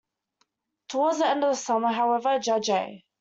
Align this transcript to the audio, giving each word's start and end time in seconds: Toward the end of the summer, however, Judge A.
Toward 0.87 1.19
the 1.19 1.27
end 1.27 1.43
of 1.43 1.51
the 1.51 1.55
summer, 1.55 1.89
however, 1.89 2.39
Judge 2.39 2.69
A. 2.71 3.03